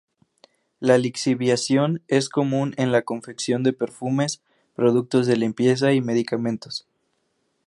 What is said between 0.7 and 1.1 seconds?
La